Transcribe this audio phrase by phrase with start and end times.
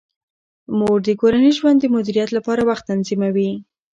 [0.77, 3.51] مور د کورني ژوند د مدیریت لپاره وخت تنظیموي.